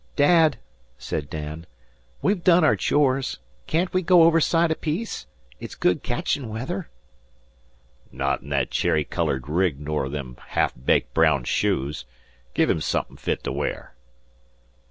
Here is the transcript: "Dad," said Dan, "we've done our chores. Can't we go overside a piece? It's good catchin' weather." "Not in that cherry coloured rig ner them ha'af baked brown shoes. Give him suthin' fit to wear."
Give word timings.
"Dad," 0.15 0.57
said 0.97 1.29
Dan, 1.29 1.67
"we've 2.23 2.43
done 2.43 2.63
our 2.63 2.75
chores. 2.75 3.37
Can't 3.67 3.93
we 3.93 4.01
go 4.01 4.23
overside 4.23 4.71
a 4.71 4.75
piece? 4.75 5.27
It's 5.59 5.75
good 5.75 6.01
catchin' 6.01 6.49
weather." 6.49 6.89
"Not 8.11 8.41
in 8.41 8.49
that 8.49 8.71
cherry 8.71 9.03
coloured 9.03 9.47
rig 9.47 9.79
ner 9.79 10.09
them 10.09 10.37
ha'af 10.53 10.73
baked 10.87 11.13
brown 11.13 11.43
shoes. 11.43 12.05
Give 12.55 12.67
him 12.67 12.81
suthin' 12.81 13.17
fit 13.17 13.43
to 13.43 13.51
wear." 13.51 13.93